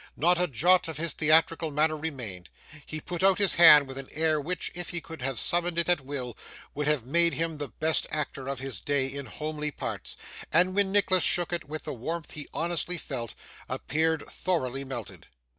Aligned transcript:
Not 0.17 0.41
a 0.41 0.47
jot 0.47 0.87
of 0.87 0.97
his 0.97 1.13
theatrical 1.13 1.69
manner 1.69 1.95
remained; 1.95 2.49
he 2.87 2.99
put 2.99 3.21
out 3.21 3.37
his 3.37 3.53
hand 3.53 3.87
with 3.87 3.99
an 3.99 4.07
air 4.13 4.41
which, 4.41 4.71
if 4.73 4.89
he 4.89 4.99
could 4.99 5.21
have 5.21 5.39
summoned 5.39 5.77
it 5.77 5.87
at 5.87 6.01
will, 6.01 6.35
would 6.73 6.87
have 6.87 7.05
made 7.05 7.35
him 7.35 7.59
the 7.59 7.67
best 7.67 8.07
actor 8.09 8.49
of 8.49 8.57
his 8.57 8.79
day 8.79 9.05
in 9.05 9.27
homely 9.27 9.69
parts, 9.69 10.17
and 10.51 10.73
when 10.73 10.91
Nicholas 10.91 11.23
shook 11.23 11.53
it 11.53 11.65
with 11.69 11.83
the 11.83 11.93
warmth 11.93 12.31
he 12.31 12.47
honestly 12.51 12.97
felt, 12.97 13.35
appeared 13.69 14.23
thoroughly 14.23 14.83
melted. 14.83 15.27